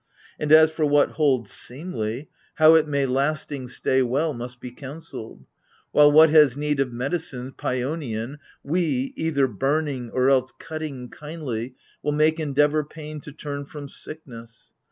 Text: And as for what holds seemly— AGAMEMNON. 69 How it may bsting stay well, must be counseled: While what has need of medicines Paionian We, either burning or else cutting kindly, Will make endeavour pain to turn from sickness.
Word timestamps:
And 0.39 0.51
as 0.51 0.71
for 0.71 0.83
what 0.83 1.11
holds 1.11 1.51
seemly— 1.51 2.09
AGAMEMNON. 2.09 2.55
69 2.55 2.55
How 2.55 2.73
it 2.73 2.87
may 2.87 3.05
bsting 3.05 3.69
stay 3.69 4.01
well, 4.01 4.33
must 4.33 4.59
be 4.59 4.71
counseled: 4.71 5.45
While 5.91 6.11
what 6.11 6.31
has 6.31 6.57
need 6.57 6.79
of 6.79 6.91
medicines 6.91 7.53
Paionian 7.55 8.39
We, 8.63 9.13
either 9.15 9.47
burning 9.47 10.09
or 10.09 10.27
else 10.31 10.53
cutting 10.57 11.09
kindly, 11.09 11.75
Will 12.01 12.13
make 12.13 12.39
endeavour 12.39 12.83
pain 12.83 13.19
to 13.19 13.31
turn 13.31 13.65
from 13.65 13.87
sickness. 13.89 14.73